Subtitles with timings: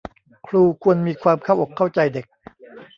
[0.47, 2.25] ครูควรมีความเข้าอกเข้าใจเด็ก